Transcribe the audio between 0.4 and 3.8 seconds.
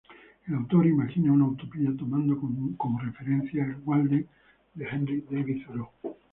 El autor imagina una utopía tomando como referencia el